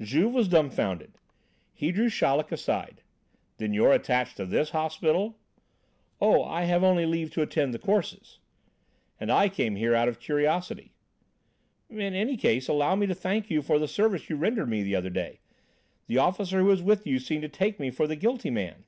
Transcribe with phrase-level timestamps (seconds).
[0.00, 1.14] Juve was dumbfounded.
[1.74, 3.02] He drew Chaleck aside.
[3.56, 5.36] "Then you're attached to this hospital?"
[6.20, 8.38] "Oh, I have only leave to attend the courses."
[9.18, 10.92] "And I came here out of curiosity."
[11.88, 14.94] "In any case, allow me to thank you for the service you rendered me the
[14.94, 15.40] other day.
[16.06, 18.84] The officer who was with you seemed to take me for the guilty man."